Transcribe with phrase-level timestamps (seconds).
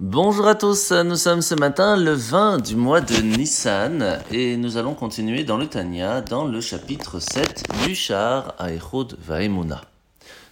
[0.00, 4.76] Bonjour à tous, nous sommes ce matin le 20 du mois de Nissan et nous
[4.76, 9.82] allons continuer dans le Tanya dans le chapitre 7 du char à Echod Vaemuna.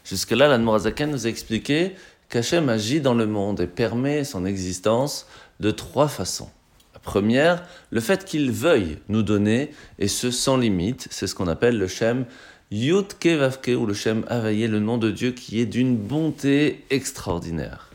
[0.04, 1.94] Jusque-là, l'Anmorazaken nous a expliqué
[2.28, 5.28] qu'Hachem agit dans le monde et permet son existence
[5.60, 6.50] de trois façons.
[6.92, 9.70] La première, le fait qu'il veuille nous donner,
[10.00, 12.26] et ce sans limite, c'est ce qu'on appelle le Shem
[12.72, 17.85] Yud Kevavke ou le Shem Avaye, le nom de Dieu qui est d'une bonté extraordinaire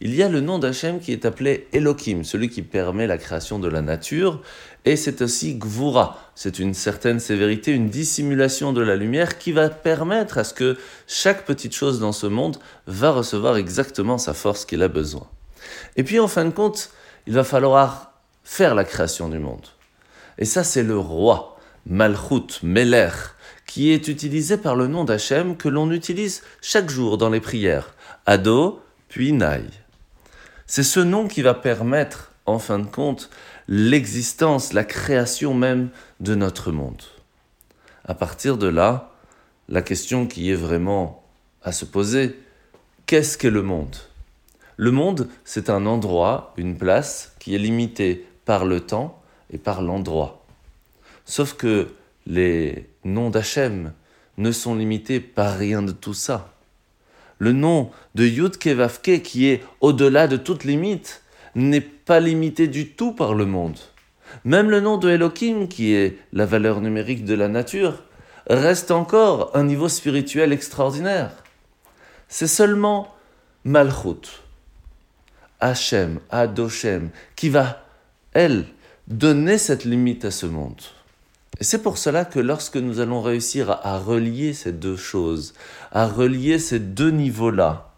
[0.00, 3.58] il y a le nom d'Hachem qui est appelé Elohim, celui qui permet la création
[3.58, 4.42] de la nature,
[4.84, 9.68] et c'est aussi Gvura, c'est une certaine sévérité, une dissimulation de la lumière qui va
[9.68, 14.64] permettre à ce que chaque petite chose dans ce monde va recevoir exactement sa force
[14.64, 15.26] qu'il a besoin.
[15.96, 16.90] Et puis en fin de compte,
[17.26, 18.12] il va falloir
[18.44, 19.66] faire la création du monde.
[20.38, 23.10] Et ça c'est le roi, Malchut, Meler,
[23.66, 27.94] qui est utilisé par le nom d'Hachem que l'on utilise chaque jour dans les prières.
[28.26, 29.64] Ado, puis Naï.
[30.70, 33.30] C'est ce nom qui va permettre, en fin de compte,
[33.68, 35.88] l'existence, la création même
[36.20, 37.02] de notre monde.
[38.04, 39.14] À partir de là,
[39.70, 41.24] la question qui est vraiment
[41.62, 42.38] à se poser,
[43.06, 43.96] qu'est-ce qu'est le monde?
[44.76, 49.80] Le monde, c'est un endroit, une place qui est limitée par le temps et par
[49.80, 50.44] l'endroit.
[51.24, 51.88] Sauf que
[52.26, 53.94] les noms d'Hachem
[54.36, 56.57] ne sont limités par rien de tout ça
[57.38, 61.22] le nom de Yud Kevavke, qui est au-delà de toute limite,
[61.54, 63.78] n'est pas limité du tout par le monde.
[64.44, 68.02] Même le nom de Elohim, qui est la valeur numérique de la nature,
[68.48, 71.30] reste encore un niveau spirituel extraordinaire.
[72.28, 73.14] C'est seulement
[73.64, 74.42] Malchut,
[75.60, 77.84] Hachem, Adoshem, qui va,
[78.32, 78.66] elle,
[79.06, 80.80] donner cette limite à ce monde.
[81.60, 85.54] C'est pour cela que lorsque nous allons réussir à, relier ces deux choses,
[85.90, 87.90] à relier ces deux niveaux-là,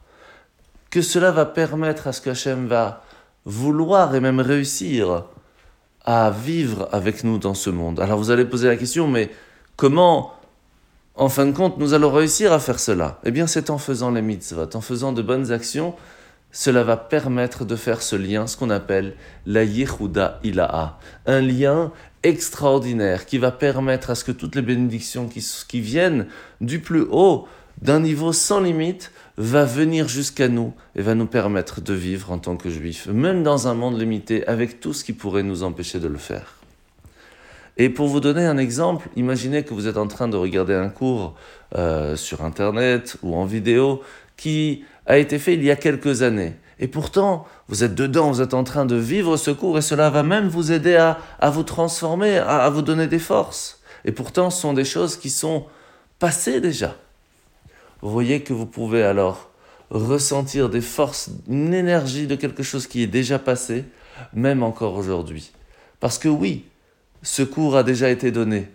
[0.89, 3.05] que cela va permettre à ce qu'Hachem va
[3.45, 5.25] vouloir et même réussir
[6.05, 8.01] à vivre avec nous dans ce monde.
[8.01, 9.31] Alors vous allez poser la question, mais
[9.77, 10.33] comment,
[11.15, 13.21] en fin de compte, nous allons réussir à faire cela?
[13.25, 15.95] Eh bien, c'est en faisant les mitzvot, en faisant de bonnes actions,
[16.53, 19.15] cela va permettre de faire ce lien, ce qu'on appelle
[19.47, 25.29] la Yehuda Ilaha, un lien extraordinaire qui va permettre à ce que toutes les bénédictions
[25.29, 26.27] qui, qui viennent
[26.61, 27.47] du plus haut,
[27.81, 32.39] d'un niveau sans limite, va venir jusqu'à nous et va nous permettre de vivre en
[32.39, 35.99] tant que juifs, même dans un monde limité, avec tout ce qui pourrait nous empêcher
[35.99, 36.57] de le faire.
[37.79, 40.91] Et pour vous donner un exemple, imaginez que vous êtes en train de regarder un
[40.91, 41.35] cours
[41.75, 44.03] euh, sur Internet ou en vidéo
[44.37, 46.55] qui a été fait il y a quelques années.
[46.79, 50.09] Et pourtant, vous êtes dedans, vous êtes en train de vivre ce cours et cela
[50.09, 53.81] va même vous aider à, vous transformer, à, à vous donner des forces.
[54.05, 55.67] Et pourtant, ce sont des choses qui sont
[56.19, 56.97] passées déjà.
[58.01, 59.51] Vous voyez que vous pouvez alors
[59.91, 63.85] ressentir des forces, une énergie de quelque chose qui est déjà passé,
[64.33, 65.53] même encore aujourd'hui.
[65.99, 66.65] Parce que oui,
[67.23, 68.69] ce cours a déjà été donné,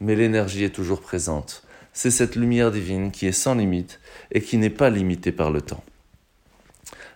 [0.00, 1.62] mais l'énergie est toujours présente.
[1.92, 4.00] C'est cette lumière divine qui est sans limite
[4.32, 5.82] et qui n'est pas limitée par le temps.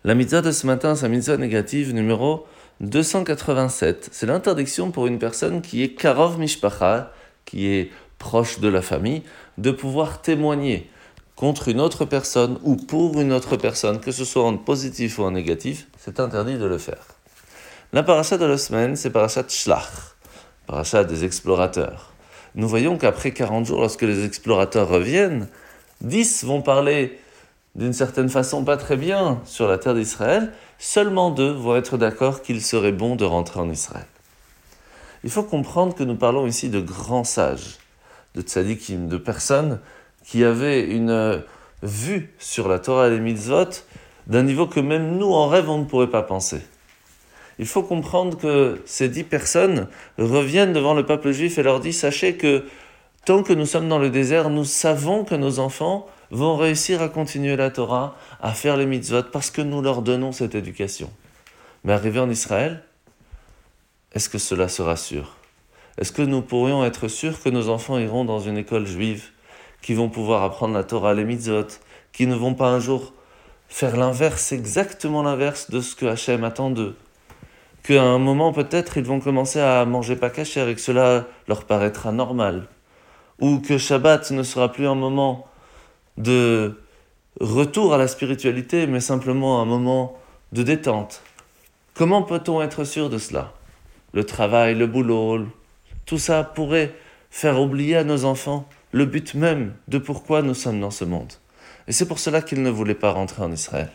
[0.04, 2.46] La mitzvah de ce matin, la mitzvah négative numéro
[2.80, 4.08] 287.
[4.12, 7.12] C'est l'interdiction pour une personne qui est karov mishpacha,
[7.44, 9.22] qui est proche de la famille,
[9.58, 10.90] de pouvoir témoigner
[11.36, 15.24] contre une autre personne ou pour une autre personne, que ce soit en positif ou
[15.24, 17.06] en négatif, c'est interdit de le faire.
[17.92, 20.16] La paracha de la semaine, c'est parachat Shlach,
[20.66, 22.13] parachat des explorateurs.
[22.54, 25.48] Nous voyons qu'après 40 jours, lorsque les explorateurs reviennent,
[26.02, 27.18] 10 vont parler
[27.74, 32.42] d'une certaine façon pas très bien sur la terre d'Israël, seulement deux vont être d'accord
[32.42, 34.06] qu'il serait bon de rentrer en Israël.
[35.24, 37.78] Il faut comprendre que nous parlons ici de grands sages,
[38.34, 39.80] de tzadikim, de personnes
[40.24, 41.42] qui avaient une
[41.82, 43.70] vue sur la Torah et les mitzvot
[44.26, 46.62] d'un niveau que même nous en rêve on ne pourrait pas penser.
[47.58, 49.88] Il faut comprendre que ces dix personnes
[50.18, 52.64] reviennent devant le peuple juif et leur disent Sachez que
[53.24, 57.08] tant que nous sommes dans le désert, nous savons que nos enfants vont réussir à
[57.08, 61.10] continuer la Torah, à faire les mitzvot, parce que nous leur donnons cette éducation.
[61.84, 62.82] Mais arrivé en Israël,
[64.12, 65.36] est-ce que cela sera sûr?
[65.98, 69.30] Est-ce que nous pourrions être sûrs que nos enfants iront dans une école juive,
[69.80, 71.66] qui vont pouvoir apprendre la Torah, les mitzvot,
[72.12, 73.12] qui ne vont pas un jour
[73.68, 76.96] faire l'inverse, exactement l'inverse de ce que Hachem attend d'eux?
[77.84, 81.64] Qu'à un moment, peut-être, ils vont commencer à manger pas cachère et que cela leur
[81.64, 82.66] paraîtra normal.
[83.40, 85.46] Ou que Shabbat ne sera plus un moment
[86.16, 86.80] de
[87.40, 90.16] retour à la spiritualité, mais simplement un moment
[90.52, 91.22] de détente.
[91.92, 93.52] Comment peut-on être sûr de cela?
[94.14, 95.46] Le travail, le boulot,
[96.06, 96.94] tout ça pourrait
[97.28, 101.34] faire oublier à nos enfants le but même de pourquoi nous sommes dans ce monde.
[101.86, 103.90] Et c'est pour cela qu'ils ne voulaient pas rentrer en Israël.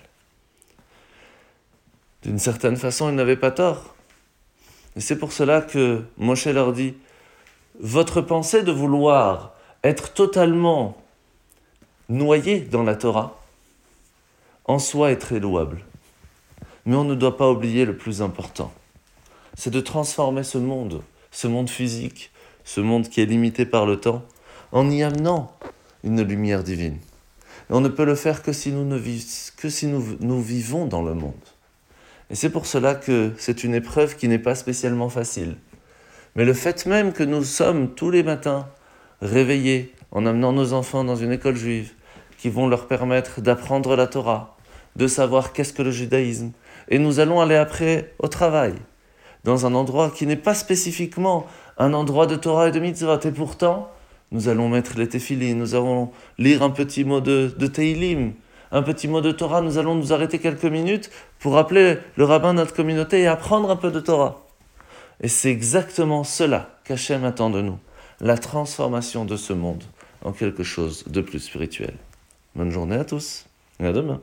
[2.23, 3.95] D'une certaine façon, ils n'avaient pas tort.
[4.95, 6.95] Et c'est pour cela que Moshe leur dit,
[7.79, 10.97] votre pensée de vouloir être totalement
[12.09, 13.39] noyé dans la Torah,
[14.65, 15.85] en soi est très louable.
[16.85, 18.73] Mais on ne doit pas oublier le plus important.
[19.55, 21.01] C'est de transformer ce monde,
[21.31, 22.31] ce monde physique,
[22.65, 24.23] ce monde qui est limité par le temps,
[24.71, 25.55] en y amenant
[26.03, 26.97] une lumière divine.
[27.69, 28.83] Et on ne peut le faire que si nous,
[30.19, 31.33] nous vivons dans le monde.
[32.29, 35.55] Et c'est pour cela que c'est une épreuve qui n'est pas spécialement facile.
[36.35, 38.67] Mais le fait même que nous sommes tous les matins
[39.21, 41.93] réveillés en amenant nos enfants dans une école juive,
[42.37, 44.57] qui vont leur permettre d'apprendre la Torah,
[44.95, 46.51] de savoir qu'est-ce que le judaïsme,
[46.87, 48.73] et nous allons aller après au travail,
[49.43, 51.47] dans un endroit qui n'est pas spécifiquement
[51.77, 53.91] un endroit de Torah et de mitzvot, et pourtant,
[54.31, 58.33] nous allons mettre les téphilines, nous allons lire un petit mot de, de Teilim,
[58.71, 62.53] un petit mot de Torah, nous allons nous arrêter quelques minutes pour appeler le rabbin
[62.53, 64.45] de notre communauté et apprendre un peu de Torah.
[65.21, 67.79] Et c'est exactement cela qu'Hachem attend de nous,
[68.21, 69.83] la transformation de ce monde
[70.23, 71.93] en quelque chose de plus spirituel.
[72.55, 73.45] Bonne journée à tous
[73.79, 74.21] et à demain.